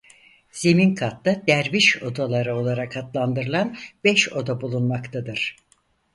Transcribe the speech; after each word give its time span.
Zemin 0.51 0.95
katta 0.95 1.47
"derviş 1.47 2.03
odaları" 2.03 2.57
olarak 2.57 2.97
adlandırılan 2.97 3.75
beş 4.03 4.33
oda 4.33 4.61
bulunmaktadır. 4.61 5.55